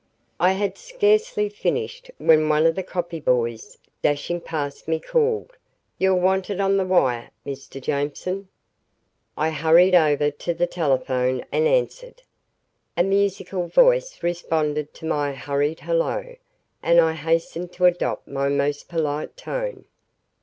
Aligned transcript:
I 0.39 0.53
had 0.53 0.79
scarcely 0.79 1.47
finished, 1.47 2.09
when 2.17 2.49
one 2.49 2.65
of 2.65 2.73
the 2.73 2.81
copy 2.81 3.19
boys, 3.19 3.77
dashing 4.01 4.41
past 4.41 4.87
me, 4.87 4.99
called, 4.99 5.53
"You're 5.99 6.15
wanted 6.15 6.59
on 6.59 6.75
the 6.77 6.85
wire, 6.85 7.29
Mr. 7.45 7.79
Jameson." 7.79 8.47
I 9.37 9.51
hurried 9.51 9.93
over 9.93 10.31
to 10.31 10.55
the 10.55 10.65
telephone 10.65 11.45
and 11.51 11.67
answered. 11.67 12.23
A 12.97 13.03
musical 13.03 13.67
voice 13.67 14.23
responded 14.23 14.91
to 14.95 15.05
my 15.05 15.33
hurried 15.33 15.81
hello, 15.81 16.35
and 16.81 16.99
I 16.99 17.13
hastened 17.13 17.71
to 17.73 17.85
adopt 17.85 18.27
my 18.27 18.49
most 18.49 18.89
polite 18.89 19.37
tone. 19.37 19.85